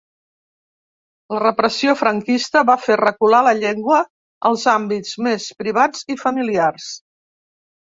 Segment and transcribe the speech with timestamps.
[1.35, 4.03] La repressió franquista va fer recular la llengua
[4.53, 6.95] als àmbits més privats i familiars.